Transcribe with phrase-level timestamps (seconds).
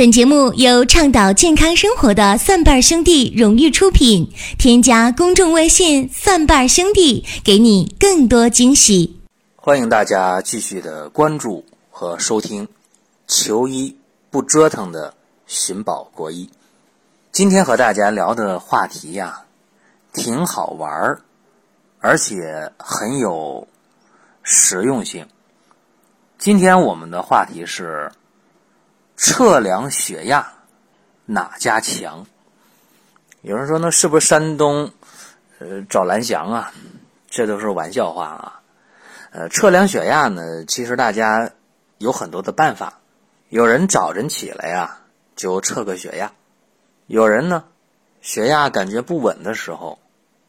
[0.00, 4.26] 本节目由倡导健康生活的蒜瓣兄弟荣誉出品。
[4.58, 9.20] 添加公众微信“蒜瓣兄弟”，给你更多惊喜。
[9.56, 12.66] 欢迎大家继续的关注和收听
[13.28, 13.94] “求医
[14.30, 15.12] 不折腾”的
[15.46, 16.48] 寻宝国医。
[17.30, 19.42] 今天和大家聊的话题呀，
[20.14, 21.20] 挺好玩儿，
[21.98, 23.68] 而且很有
[24.42, 25.26] 实用性。
[26.38, 28.10] 今天我们的话题是。
[29.22, 30.50] 测量血压
[31.26, 32.24] 哪家强？
[33.42, 34.90] 有人说，那是不是山东
[35.58, 36.72] 呃找蓝翔啊？
[37.28, 38.62] 这都是玩笑话啊！
[39.32, 41.50] 呃，测量血压呢，其实大家
[41.98, 42.98] 有很多的办法。
[43.50, 45.02] 有人早晨起来呀
[45.36, 46.32] 就测个血压，
[47.06, 47.64] 有人呢
[48.22, 49.98] 血压感觉不稳的时候，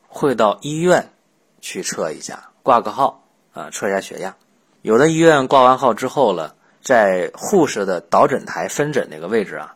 [0.08, 1.12] 会到医院
[1.60, 4.34] 去测一下，挂个号啊，测一下血压。
[4.82, 6.56] 有的医院挂完号之后了。
[6.82, 9.76] 在护士的导诊台分诊那个位置啊，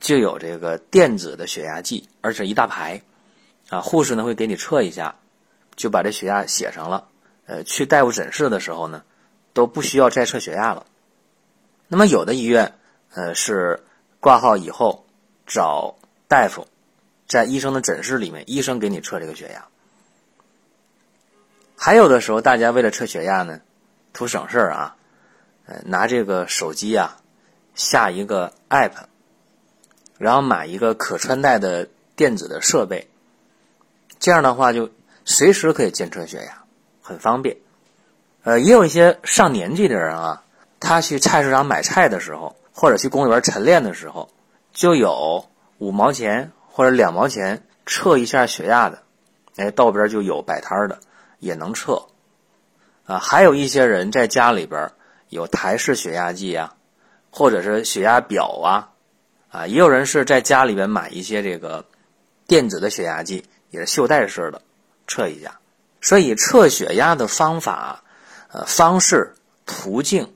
[0.00, 3.02] 就有这个电子的血压计，而且一大排，
[3.68, 5.16] 啊，护士呢会给你测一下，
[5.76, 7.08] 就把这血压写上了。
[7.44, 9.02] 呃，去大夫诊室的时候呢，
[9.52, 10.86] 都不需要再测血压了。
[11.88, 12.72] 那么有的医院，
[13.12, 13.84] 呃，是
[14.18, 15.04] 挂号以后
[15.46, 16.66] 找大夫，
[17.28, 19.66] 在医生的诊室里面，医生给你测这个血压。
[21.76, 23.60] 还有的时候，大家为了测血压呢，
[24.14, 24.96] 图省事儿啊。
[25.66, 27.16] 呃，拿这个手机啊，
[27.74, 28.92] 下一个 app，
[30.16, 33.08] 然后买一个可穿戴的电子的设备，
[34.20, 34.90] 这样的话就
[35.24, 36.62] 随时可以监测血压，
[37.02, 37.56] 很方便。
[38.44, 40.44] 呃，也有一些上年纪的人啊，
[40.78, 44.30] 他去菜市场买菜的时候，或者去公园晨练的时候，
[44.72, 45.46] 就有
[45.78, 49.02] 五毛钱或者两毛钱测一下血压的，
[49.56, 51.00] 哎，道边就有摆摊的，
[51.40, 52.06] 也能测。
[53.04, 54.92] 啊，还有一些人在家里边。
[55.28, 56.74] 有台式血压计啊，
[57.30, 58.90] 或者是血压表啊，
[59.50, 61.84] 啊，也有人是在家里边买一些这个
[62.46, 64.62] 电子的血压计，也是袖带式的，
[65.06, 65.58] 测一下。
[66.00, 68.04] 所以测血压的方法、
[68.52, 70.32] 呃方式、途径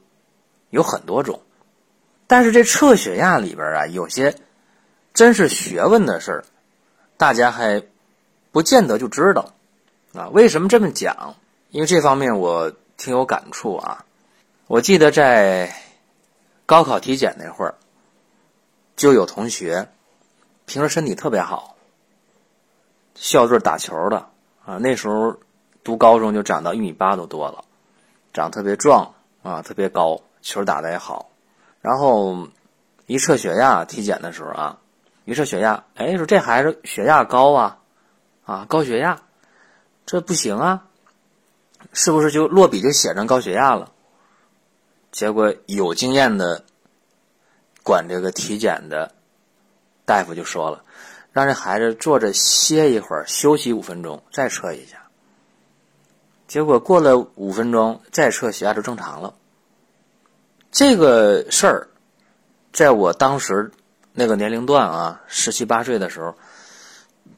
[0.71, 1.41] 有很多种，
[2.27, 4.35] 但是这测血压里边啊，有些
[5.15, 6.43] 真是学问的事，
[7.17, 7.83] 大家还
[8.51, 9.53] 不见得就知道
[10.13, 10.29] 啊。
[10.31, 11.37] 为什么这么讲？
[11.71, 14.05] 因为这方面我挺有感触啊。
[14.71, 15.75] 我记得在
[16.65, 17.75] 高考体检那会儿，
[18.95, 19.89] 就有同学
[20.65, 21.75] 平时身体特别好，
[23.17, 24.29] 校队打球的
[24.65, 25.37] 啊，那时候
[25.83, 27.65] 读高中就长到一米八都多了，
[28.33, 31.33] 长特别壮啊，特别高，球打的也好。
[31.81, 32.47] 然后
[33.07, 34.79] 一测血压，体检的时候啊，
[35.25, 37.79] 一测血压，哎，说这孩子血压高啊，
[38.45, 39.21] 啊，高血压，
[40.07, 40.85] 这不行啊，
[41.93, 43.91] 是不是就落笔就写上高血压了？
[45.13, 46.65] 结果有经验的
[47.83, 49.13] 管这个体检的
[50.05, 50.85] 大夫就说了，
[51.33, 54.99] 让这孩子坐着歇一会儿，休息五分钟，再测一下。
[56.47, 59.35] 结果过了五分钟再测血压就正常了。
[60.73, 61.89] 这个事儿，
[62.73, 63.71] 在我当时
[64.13, 66.35] 那个年龄段啊，十七八岁的时候，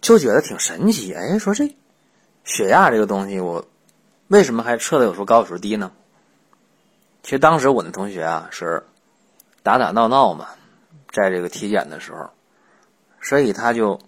[0.00, 1.12] 就觉得挺神奇。
[1.14, 1.74] 哎，说这
[2.44, 3.66] 血压这个东西，我
[4.28, 5.92] 为什么还测的有时候高有时候低呢？
[7.22, 8.84] 其实当时我那同学啊是
[9.62, 10.48] 打打闹闹嘛，
[11.12, 12.30] 在这个体检的时候，
[13.20, 14.00] 所以他就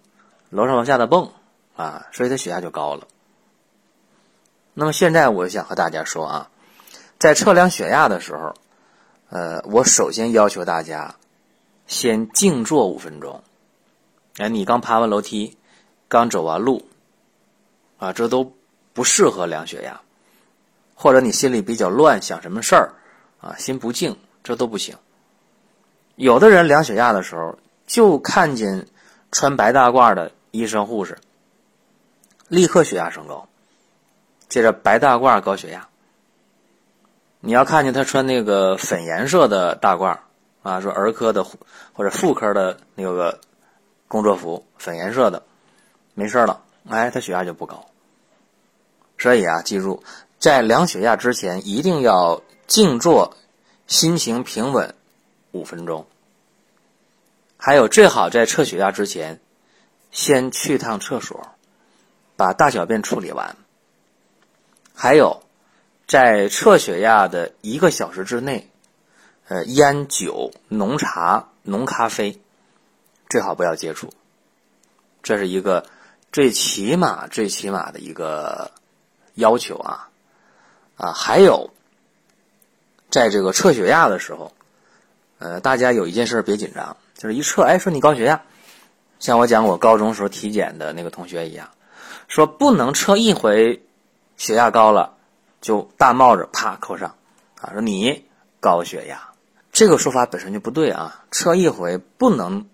[0.50, 1.30] 楼上楼下的蹦
[1.76, 3.06] 啊，所以他血压就高了。
[4.75, 6.50] 那么现在我想和大家说啊，
[7.20, 8.54] 在测量血压的时候，
[9.31, 11.14] 呃，我首先要求大家
[11.86, 13.44] 先静坐五分钟。
[14.38, 15.56] 哎，你刚爬完楼梯，
[16.08, 16.84] 刚走完路，
[17.98, 18.52] 啊，这都
[18.92, 20.00] 不适合量血压，
[20.96, 22.94] 或者你心里比较乱，想什么事儿。
[23.44, 24.97] 啊，心不静，这都不行。
[26.16, 28.87] 有的人量血压的时候，就看见
[29.31, 31.19] 穿白大褂的医生护士，
[32.49, 33.47] 立刻血压升高。
[34.49, 35.88] 接着白大褂高血压。
[37.41, 40.16] 你要看见他穿那个粉颜色的大褂
[40.62, 43.41] 啊，说儿科的或者妇科的那个
[44.08, 45.43] 工作服，粉颜色的，
[46.14, 47.85] 没事了，哎，他血压就不高。
[49.19, 50.02] 所以啊，记住，
[50.38, 52.41] 在量血压之前，一定要。
[52.66, 53.37] 静坐，
[53.87, 54.94] 心情平稳，
[55.52, 56.06] 五分钟。
[57.58, 59.38] 还有，最好在测血压之前，
[60.11, 61.49] 先去趟厕所，
[62.37, 63.56] 把大小便处理完。
[64.94, 65.43] 还有，
[66.06, 68.70] 在测血压的一个小时之内，
[69.49, 72.40] 呃，烟酒、浓茶、浓咖啡
[73.28, 74.10] 最好不要接触。
[75.22, 75.87] 这是一个
[76.32, 78.72] 最起码、最起码的一个
[79.34, 80.08] 要求啊！
[80.96, 81.70] 啊，还有。
[83.11, 84.53] 在这个测血压的时候，
[85.39, 88.43] 呃，大家有一件事别紧张，就是一测，哎，说你高血压，
[89.21, 91.71] 像我讲我高中时候体检的那个同学一样，
[92.29, 93.85] 说不能测一回
[94.37, 95.15] 血压高了
[95.61, 97.17] 就大帽子啪扣上，
[97.61, 98.25] 啊，说你
[98.61, 99.31] 高血压，
[99.73, 102.67] 这个说法本身就不对啊，测一回不能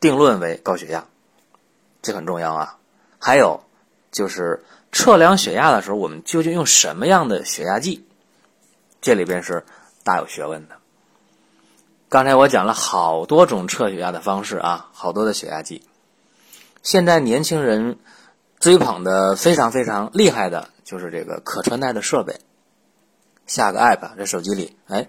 [0.00, 1.04] 定论为高血压，
[2.00, 2.76] 这很重要啊。
[3.18, 3.62] 还有
[4.10, 8.06] 就是测量血压的时候，我们究竟用什么样的血压计？
[9.00, 9.64] 这里边是
[10.04, 10.76] 大有学问的。
[12.08, 15.82] 刚才我讲了好多种测血压的方式啊，好多的血压计。
[16.82, 17.98] 现在年轻人
[18.58, 22.40] 追捧的非常非常厉害的，就是这个可穿戴的设备，
[23.46, 25.08] 下个 app 在手机里，哎，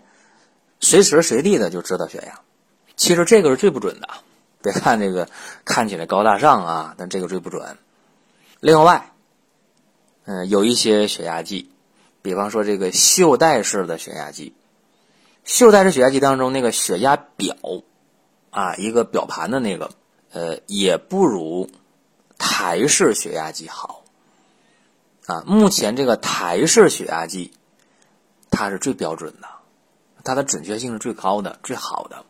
[0.79, 2.41] 随时随地的就知道血压。
[2.95, 4.07] 其实这个是最不准的，
[4.61, 5.27] 别看这个
[5.65, 7.77] 看起来高大上啊，但这个最不准。
[8.59, 9.11] 另外，
[10.25, 11.71] 嗯，有一些血压计。
[12.21, 14.53] 比方说这个袖带式的血压计，
[15.43, 17.55] 袖带式血压计当中那个血压表，
[18.51, 19.91] 啊，一个表盘的那个，
[20.31, 21.69] 呃，也不如
[22.37, 24.03] 台式血压计好，
[25.25, 27.53] 啊，目前这个台式血压计，
[28.51, 29.47] 它是最标准的，
[30.23, 32.23] 它的准确性是最高的、最好的。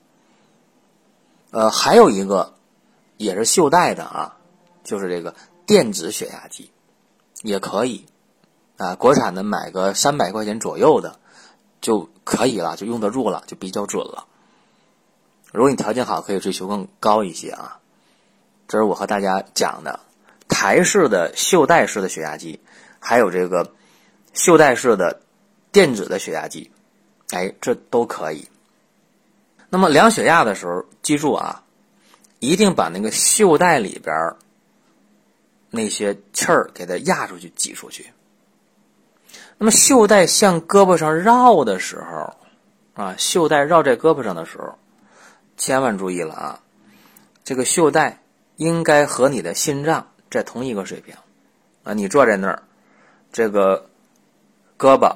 [1.52, 2.54] 呃，还有一个
[3.18, 4.38] 也是袖带的啊，
[4.86, 5.36] 就是这个
[5.66, 6.72] 电子血压计，
[7.42, 8.06] 也可以。
[8.82, 11.20] 啊，国产的买个三百块钱左右的
[11.82, 14.26] 就可以了，就用得住了，就比较准了。
[15.52, 17.78] 如果你条件好，可以追求更高一些啊。
[18.68, 20.00] 这是我和大家讲的
[20.48, 22.60] 台式的袖带式的血压计，
[23.00, 23.72] 还有这个
[24.34, 25.22] 袖带式的
[25.72, 26.72] 电子的血压计，
[27.30, 28.48] 哎，这都可以。
[29.70, 31.64] 那么量血压的时候，记住啊，
[32.40, 34.36] 一定把那个袖带里边
[35.70, 38.12] 那些气儿给它压出去、挤出去。
[39.62, 42.34] 那么袖带向胳膊上绕的时候，
[42.96, 44.74] 啊，袖带绕在胳膊上的时候，
[45.56, 46.60] 千万注意了啊！
[47.44, 48.24] 这个袖带
[48.56, 51.14] 应该和你的心脏在同一个水平，
[51.84, 52.64] 啊，你坐在那儿，
[53.32, 53.88] 这个
[54.80, 55.16] 胳膊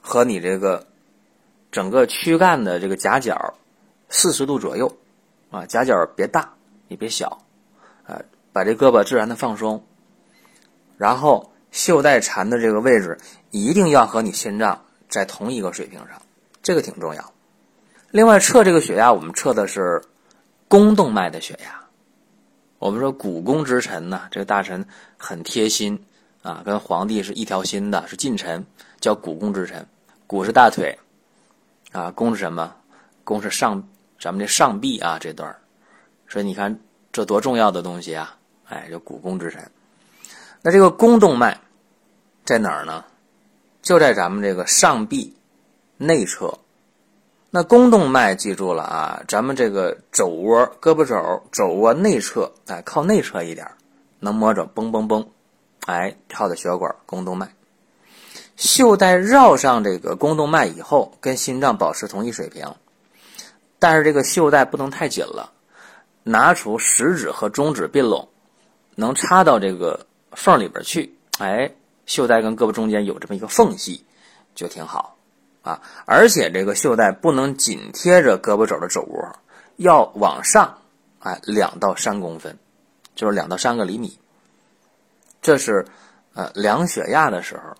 [0.00, 0.86] 和你这个
[1.72, 3.54] 整个躯干的这个夹角
[4.08, 4.96] 四十度左右，
[5.50, 6.54] 啊，夹角别大
[6.86, 7.42] 也别小，
[8.06, 8.22] 啊，
[8.52, 9.84] 把这胳膊自然的放松，
[10.96, 11.51] 然后。
[11.72, 13.18] 袖带缠的这个位置
[13.50, 16.22] 一定要和你心脏在同一个水平上，
[16.62, 17.32] 这个挺重要。
[18.10, 20.02] 另外，测这个血压，我们测的是
[20.68, 21.82] 肱动脉的血压。
[22.78, 24.86] 我们说古宫之臣呢，这个大臣
[25.16, 26.04] 很贴心
[26.42, 28.64] 啊，跟皇帝是一条心的，是近臣，
[29.00, 29.86] 叫古宫之臣。
[30.26, 30.98] 股是大腿
[31.90, 32.74] 啊，肱是什么？
[33.24, 33.88] 肱是上
[34.20, 35.56] 咱们这上臂啊这段
[36.28, 36.80] 所以你看
[37.12, 38.36] 这多重要的东西啊！
[38.64, 39.70] 哎，叫古宫之臣。
[40.62, 41.60] 那这个宫动脉
[42.44, 43.04] 在哪儿呢？
[43.82, 45.36] 就在咱们这个上臂
[45.96, 46.56] 内侧。
[47.50, 53.68] 那宫动脉记住了啊，咱们这个肘窝、胳膊肘、肘窝内侧，哎，靠内侧一点，
[54.20, 55.26] 能摸着嘣嘣嘣，
[55.86, 57.52] 哎，跳的血管宫动脉。
[58.56, 62.72] 袖带绕上这个宫动脉以后，跟心脏保持同一水平，
[63.80, 65.50] 但是这个袖带不能太紧了，
[66.22, 68.28] 拿出食指和中指并拢，
[68.94, 70.06] 能插到这个。
[70.34, 71.72] 缝里边去，哎，
[72.06, 74.04] 袖带跟胳膊中间有这么一个缝隙，
[74.54, 75.16] 就挺好
[75.62, 75.80] 啊。
[76.06, 79.36] 而且这个袖带不能紧贴着胳膊肘的肘窝，
[79.76, 80.78] 要往上，
[81.20, 82.58] 哎，两到三公分，
[83.14, 84.18] 就是两到三个厘米。
[85.40, 85.86] 这是
[86.34, 87.74] 呃量血压的时候，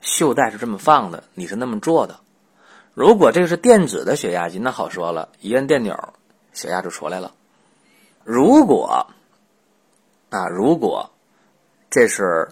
[0.00, 2.20] 袖带是这么放的，你是那么做的。
[2.94, 6.14] 如果这个是电子的血压计，那好说了，一摁电钮，
[6.52, 7.32] 血压就出来了。
[8.24, 9.06] 如果
[10.30, 11.10] 啊，如果
[11.96, 12.48] 这是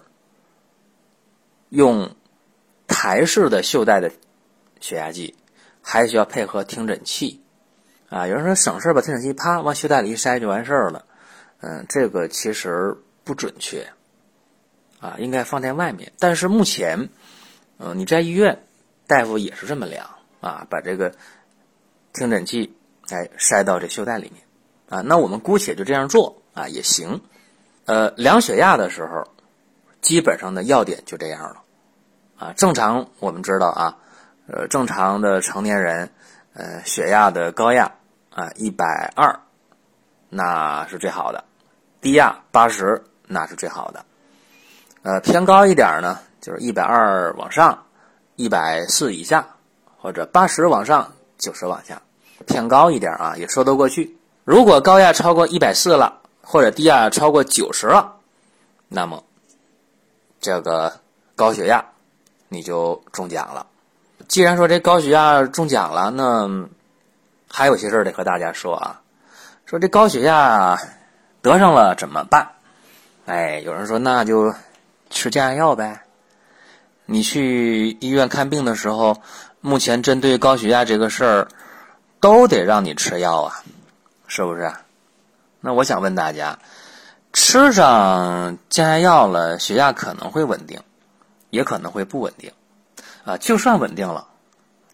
[1.69, 2.15] 用
[2.87, 4.11] 台式的袖带的
[4.79, 5.35] 血压计，
[5.83, 7.43] 还需要配合听诊器
[8.09, 8.25] 啊。
[8.25, 11.05] 有人说省事把听诊器啪往袖带里一塞就完事儿了，
[11.61, 13.87] 嗯，这个其实不准确
[14.99, 16.11] 啊，应该放在外面。
[16.17, 17.09] 但是目前，
[17.77, 18.63] 嗯，你在医院，
[19.05, 20.09] 大夫也是这么量
[20.41, 21.13] 啊，把这个
[22.13, 22.75] 听诊器
[23.11, 24.41] 哎塞到这袖带里面
[24.89, 25.01] 啊。
[25.01, 27.21] 那我们姑且就这样做啊，也行。
[27.85, 29.27] 呃，量血压的时候，
[30.05, 31.63] 基本上的要点就这样了，
[32.37, 33.97] 啊，正常我们知道啊，
[34.45, 36.11] 呃，正常的成年人，
[36.53, 37.91] 呃，血压的高压
[38.29, 39.39] 啊一百二，
[40.29, 41.43] 那是最好的，
[42.01, 44.05] 低压八十那是最好的，
[45.01, 47.85] 呃，偏高一点呢，就是一百二往上，
[48.35, 49.47] 一百四以下，
[49.97, 51.99] 或者八十往上，九十往下，
[52.45, 54.15] 偏高一点啊也说得过去。
[54.43, 56.21] 如果高压超过一百四了。
[56.47, 58.17] 或者低压超过九十了，
[58.87, 59.23] 那么
[60.39, 60.99] 这个
[61.35, 61.83] 高血压
[62.49, 63.67] 你就中奖了。
[64.27, 66.67] 既然说这高血压中奖了，那
[67.51, 69.01] 还有些事儿得和大家说啊，
[69.65, 70.79] 说这高血压
[71.41, 72.49] 得上了怎么办？
[73.25, 74.53] 哎，有人说那就
[75.09, 76.01] 吃降压药呗。
[77.05, 79.21] 你去医院看病的时候，
[79.61, 81.47] 目前针对高血压这个事儿，
[82.19, 83.61] 都得让你吃药啊，
[84.27, 84.73] 是不是？
[85.59, 86.57] 那我想问大家，
[87.35, 90.81] 吃上降压药了，血压可能会稳定，
[91.49, 92.53] 也可能会不稳定，
[93.25, 94.25] 啊，就算稳定了，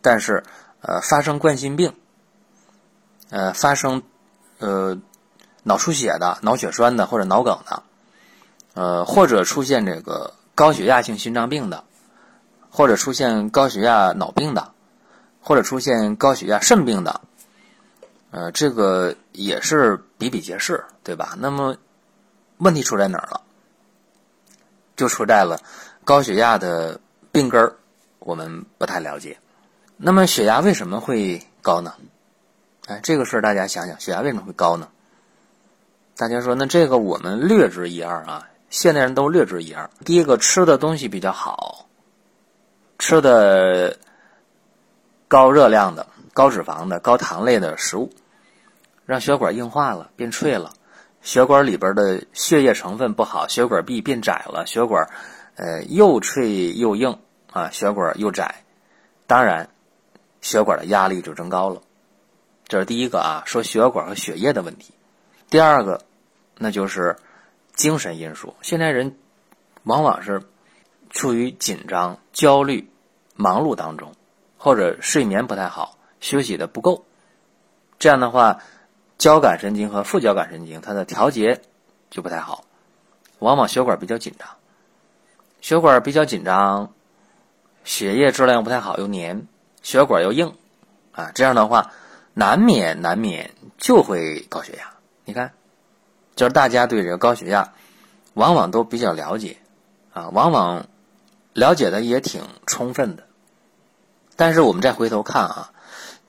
[0.01, 0.43] 但是
[0.81, 1.93] 呃，发生冠心病，
[3.29, 4.01] 呃，发生
[4.57, 4.97] 呃
[5.61, 7.83] 脑出血的、脑血栓的或者脑梗的，
[8.73, 11.83] 呃，或者出现这个高血压性心脏病的。
[12.73, 14.71] 或者出现高血压脑病的，
[15.41, 17.19] 或者出现高血压肾病的，
[18.31, 21.35] 呃，这个也是比比皆是，对吧？
[21.37, 21.75] 那么
[22.61, 23.41] 问题出在哪儿了？
[24.95, 25.59] 就出在了
[26.03, 26.99] 高血压的
[27.31, 27.75] 病根儿，
[28.19, 29.37] 我们不太了解。
[29.97, 31.95] 那么血压为什么会高呢？
[32.85, 34.89] 哎，这个事儿大家想想，血压为什么会高呢？
[36.15, 39.89] 大家说，那这个我们略知一二啊，现代人都略知一二。
[40.05, 41.87] 第一个，吃的东西比较好。
[42.99, 43.97] 吃的
[45.27, 48.11] 高热量的、高脂肪的、高糖类的食物，
[49.07, 50.73] 让血管硬化了、变脆了，
[51.21, 55.09] 血管里边的血液成分不好，血管壁变窄了，血管
[55.55, 57.17] 呃又脆又硬
[57.51, 58.63] 啊，血管又窄，
[59.27, 59.69] 当然
[60.41, 61.81] 血管的压力就增高了。
[62.67, 64.93] 这是第一个啊，说血管和血液的问题。
[65.49, 66.01] 第二个，
[66.57, 67.17] 那就是
[67.73, 68.55] 精神因素。
[68.61, 69.17] 现在人
[69.83, 70.41] 往往是
[71.09, 72.87] 处于紧张、焦虑。
[73.33, 74.13] 忙碌当中，
[74.57, 77.05] 或者睡眠不太好，休息的不够，
[77.97, 78.61] 这样的话，
[79.21, 81.61] 交感神经和副交感神经它的调节
[82.09, 82.65] 就不太好，
[83.37, 84.47] 往往血管比较紧张，
[85.61, 86.91] 血管比较紧张，
[87.83, 89.45] 血液质量不太好，又黏，
[89.83, 90.55] 血管又硬，
[91.11, 91.91] 啊，这样的话，
[92.33, 94.91] 难免难免就会高血压。
[95.23, 95.53] 你看，
[96.35, 97.73] 就是大家对这个高血压，
[98.33, 99.57] 往往都比较了解，
[100.13, 100.87] 啊，往往
[101.53, 103.25] 了解的也挺充分的。
[104.35, 105.71] 但是我们再回头看啊，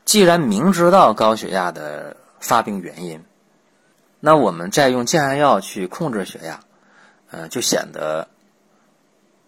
[0.05, 3.25] 既然明知道高血压的发病原因，
[4.21, 6.61] 那我们再用降压药去控制血压，
[7.31, 8.29] 呃，就显得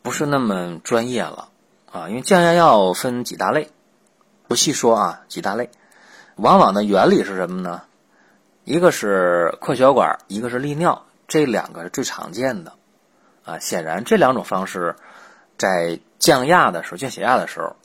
[0.01, 1.51] 不是那么专业了
[1.93, 2.09] 啊。
[2.09, 3.71] 因为降压药分几大类，
[4.49, 5.69] 不细说啊，几大类。
[6.37, 7.83] 往往的原理是什么呢？
[8.65, 12.73] 一个是扩血管，一个是利尿，这两个是最常见的
[13.45, 13.59] 啊。
[13.59, 14.97] 显然这两种方式
[15.59, 17.77] 在降压的时候、降血压的时候。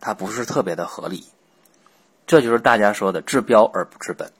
[0.00, 1.26] 它不是特别的合理，
[2.24, 4.30] 这就是大家说的治标而不治本。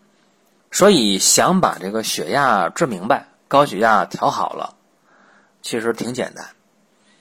[0.71, 4.75] 所以想把这个血压治明白，高血压调好了，
[5.63, 6.47] 其实挺简单。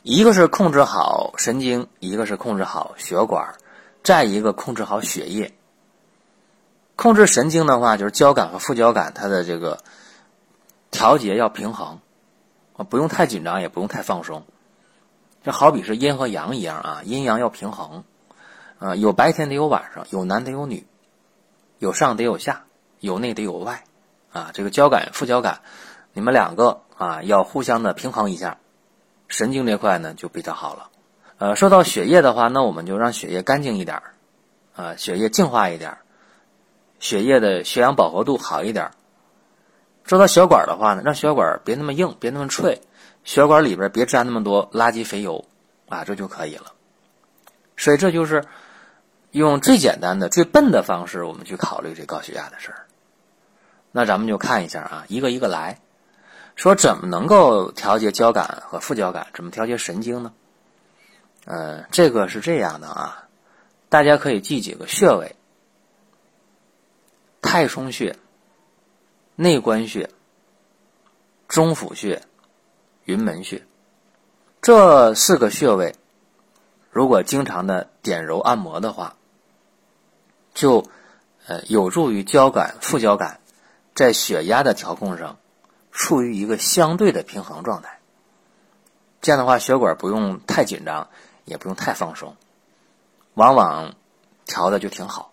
[0.03, 3.55] 一个是控制好神经，一个是控制好血管，
[4.03, 5.53] 再一个控制好血液。
[6.95, 9.83] 控制神经的话，就是交感和副交感，它的这个
[10.91, 11.99] 调节要平衡，
[12.75, 14.45] 啊，不用太紧张，也不用太放松。
[15.43, 18.03] 这好比是阴和阳一样啊，阴阳要平衡。
[18.79, 20.85] 啊，有白天得有晚上，有男得有女，
[21.79, 22.66] 有上得有下，
[22.99, 23.83] 有内得有外，
[24.31, 25.61] 啊，这个交感副交感，
[26.13, 28.57] 你们两个啊要互相的平衡一下，
[29.27, 30.89] 神经这块呢就比较好了。
[31.37, 34.01] 呃，说到血液的话，那我们就让血液干净一点
[34.75, 35.97] 啊，血液净化一点
[36.99, 38.91] 血液的血氧饱和度好一点
[40.03, 42.81] 说到血管的话呢，让血管别那么硬，别那么脆，
[43.23, 45.45] 血管里边别沾那么多垃圾肥油，
[45.89, 46.73] 啊，这就可以了。
[47.75, 48.43] 所以这就是。
[49.31, 52.86] 用最简单的、最笨的方式，我们去考虑这高血压的事儿。
[53.97, 55.79] 那咱们就看一下啊，一个一个来
[56.55, 59.25] 说，怎么能够调节交感和副交感？
[59.33, 60.33] 怎么调节神经呢？
[61.45, 63.27] 呃，这个是这样的啊，
[63.89, 65.35] 大家可以记几个穴位：
[67.41, 68.15] 太冲穴、
[69.35, 70.11] 内关穴、
[71.47, 72.21] 中府穴、
[73.05, 73.65] 云门穴。
[74.61, 75.95] 这四个穴位，
[76.91, 79.15] 如果经常的点揉按摩的话，
[80.53, 80.85] 就，
[81.47, 83.39] 呃，有助于交感、副交感
[83.97, 85.39] 在血压的调控上
[85.91, 87.97] 处于一个相对的平衡状态。
[89.21, 91.09] 这样的话，血管不用太紧张，
[91.45, 92.35] 也不用太放松，
[93.33, 93.95] 往往
[94.45, 95.31] 调的就挺好。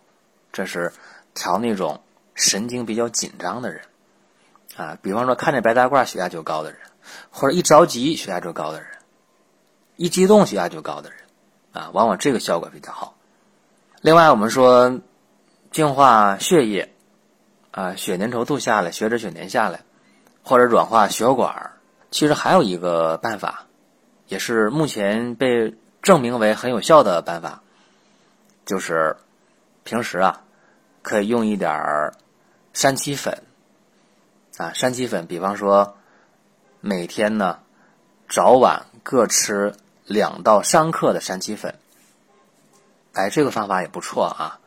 [0.51, 0.91] 这是
[1.35, 2.01] 调那种
[2.33, 3.83] 神经比较紧张的人
[4.75, 6.79] 啊，比方说看见白大褂血压就高的人，
[7.29, 8.89] 或者一着急血压就高的人，
[9.95, 11.19] 一激动血压就高的人
[11.71, 13.15] 啊，往往这个效果比较好。
[14.01, 14.99] 另外，我们说。
[15.71, 16.94] 净化血液，
[17.75, 19.81] 啊，血粘稠度下来，血脂血粘下来，
[20.43, 21.73] 或者软化血管
[22.09, 23.65] 其实还有一个办法，
[24.27, 27.61] 也是目前被证明为很有效的办法，
[28.65, 29.17] 就是
[29.83, 30.41] 平时啊，
[31.01, 32.13] 可以用一点儿
[32.71, 33.43] 山七粉
[34.55, 35.97] 啊，山七粉，比方说
[36.79, 37.59] 每天呢
[38.29, 41.75] 早晚各吃两到三克的山七粉。
[43.11, 44.59] 哎，这个方法也不错啊。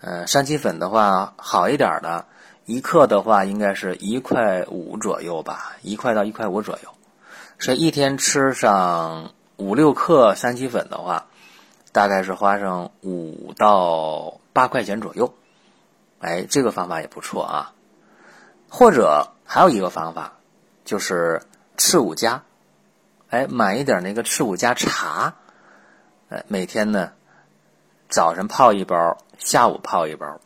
[0.00, 2.24] 呃，山七粉的话，好一点的，
[2.68, 6.90] 一克的话应该是一块五左右吧，一块到一块五左右。
[7.58, 11.28] 所以一天吃上五六克三七粉的话，
[11.92, 15.32] 大概是花上五到八块钱左右。
[16.20, 17.72] 哎，这个方法也不错啊。
[18.68, 20.34] 或者还有一个方法，
[20.84, 21.40] 就是
[21.78, 22.42] 赤五加。
[23.30, 25.36] 哎，买一点那个赤五加茶，
[26.28, 27.12] 哎，每天呢。
[28.10, 30.38] 早晨泡一包，下午泡一包，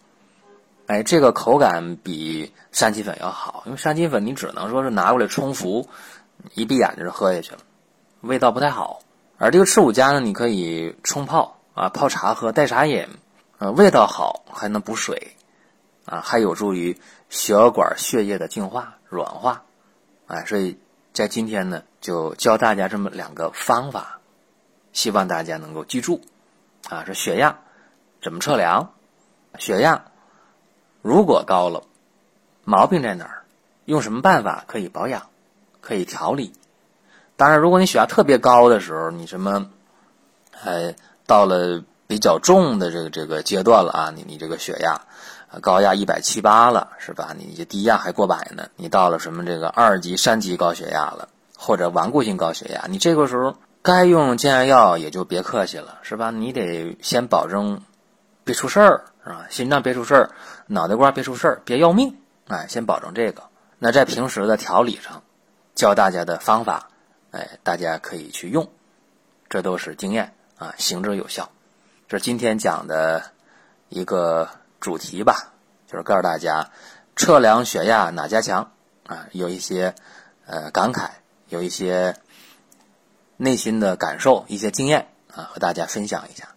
[0.86, 5.88] 哎，这个口感比山七粉要好，因为山七粉你只能说是拿过来冲服，
[6.54, 7.58] 一闭眼就是喝下去了，
[8.20, 9.00] 味道不太好。
[9.38, 13.08] 而这个赤五加呢，你可以冲泡啊，泡茶喝代茶饮，
[13.58, 15.36] 呃，味道好，还能补水，
[16.04, 19.64] 啊，还有助于血管血液的净化软化，
[20.26, 20.78] 哎，所以
[21.12, 24.18] 在今天呢，就教大家这么两个方法，
[24.92, 26.20] 希望大家能够记住。
[26.88, 27.60] 啊，是血压
[28.20, 28.92] 怎么测量？
[29.58, 30.04] 血压
[31.02, 31.82] 如果高了，
[32.64, 33.42] 毛病在哪儿？
[33.84, 35.26] 用什么办法可以保养？
[35.80, 36.52] 可以调理？
[37.36, 39.68] 当然，如果你血压特别高的时候，你什么，
[40.62, 40.94] 呃，
[41.26, 45.00] 到了比较重的这个这个阶段了啊，你你这个血压
[45.60, 47.34] 高压一百七八了，是吧？
[47.36, 51.28] 你这低压还过百呢，你到了什么这个二级、三级高血压了，
[51.58, 53.54] 或者顽固性高血压，你这个时候。
[53.84, 56.30] 该用降压药也就别客气了，是吧？
[56.30, 57.80] 你得先保证
[58.44, 59.46] 别出事儿，啊？
[59.50, 60.30] 心脏别出事儿，
[60.66, 62.18] 脑袋瓜别出事儿，别要命，
[62.48, 63.42] 哎，先保证这个。
[63.78, 65.22] 那在平时的调理上，
[65.74, 66.90] 教大家的方法，
[67.30, 68.70] 哎，大家可以去用，
[69.48, 71.50] 这都是经验啊，行之有效。
[72.08, 73.30] 这是今天讲的
[73.88, 74.48] 一个
[74.80, 75.52] 主题吧，
[75.86, 76.70] 就是告诉大家
[77.16, 78.72] 测量血压哪家强
[79.06, 79.94] 啊，有一些
[80.46, 81.10] 呃感慨，
[81.48, 82.16] 有一些。
[83.38, 86.51] 内心的感受，一些经验啊，和大家分享一下。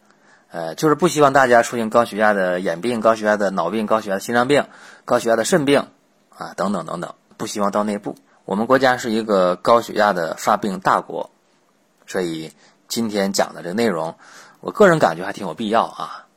[0.52, 4.66] 呃，就是不希望大家出现高血压的眼病、高血压的脑病、高血压的心脏病、
[5.04, 5.88] 高血压的肾病
[6.30, 8.16] 啊，等等等等，不希望到那步。
[8.46, 11.30] 我们国家是一个高血压的发病大国，
[12.08, 12.54] 所以
[12.88, 14.16] 今天讲的这个内容，
[14.62, 16.28] 我个人感觉还挺有必要啊。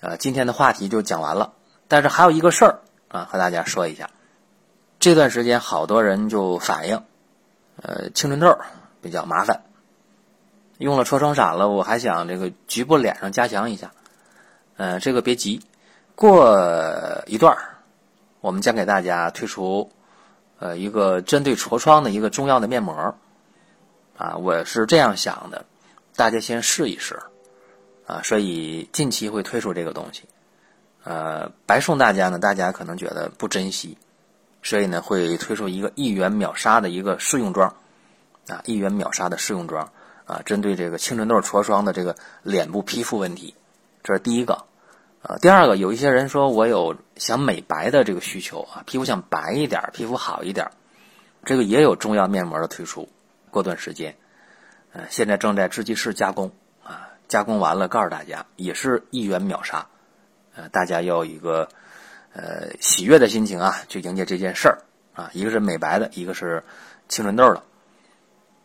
[0.00, 1.52] 呃，今天的话题就讲完了，
[1.88, 4.10] 但是还有一个事儿啊，和大家说一下。
[4.98, 7.02] 这段时间好多人就反映，
[7.82, 8.58] 呃，青春痘。
[9.02, 9.62] 比较麻烦，
[10.80, 13.92] 用了痤疮散了，我还想这个局部脸上加强一下。
[14.78, 15.60] 呃，这个别急，
[16.14, 17.54] 过一段
[18.40, 19.92] 我们将给大家推出
[20.58, 23.14] 呃一个针对痤疮的一个中药的面膜。
[24.16, 25.66] 啊，我是这样想的，
[26.16, 27.20] 大家先试一试
[28.06, 30.22] 啊，所以近期会推出这个东西。
[31.04, 33.98] 呃，白送大家呢，大家可能觉得不珍惜，
[34.62, 37.74] 所以呢会推出一个一元秒杀的一个试用装。
[38.48, 39.92] 啊，一元秒杀的试用装
[40.30, 42.14] 啊，针对这个青春痘、痤疮的这个
[42.44, 43.56] 脸部皮肤问题，
[44.04, 44.64] 这是第一个。
[45.22, 50.70] 啊，第二个，有一些人说我有想美白的这个需求啊，皮肤想白一点，皮肤好一点，
[51.44, 53.08] 这个也有中药面膜的推出。
[53.50, 54.16] 过段时间，
[54.92, 56.52] 呃，现在正在制剂室加工
[56.84, 59.88] 啊，加工完了告诉大家，也是一元秒杀。
[60.54, 61.68] 呃，大家要一个
[62.32, 64.78] 呃喜悦的心情啊，去迎接这件事儿
[65.12, 66.62] 啊，一个是美白的，一个是
[67.08, 67.62] 青春痘的。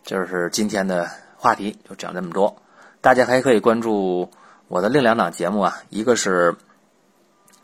[0.04, 1.10] 就是今天的
[1.46, 2.56] 话题就讲这么多，
[3.02, 4.32] 大家还可以关注
[4.68, 6.56] 我的另两档节目啊，一个是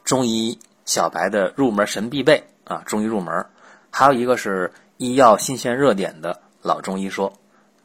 [0.04, 3.48] 中医小白的入门神必备啊，中医入门，
[3.89, 7.34] 还有一个是医药新鲜热点的老中医说，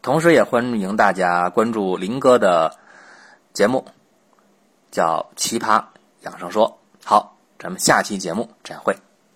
[0.03, 2.77] 同时也欢迎大家关注林哥的
[3.55, 3.87] 节目，
[4.91, 5.83] 叫奇葩
[6.21, 6.79] 养生说。
[7.07, 9.06] 好，咱们下期节目再会。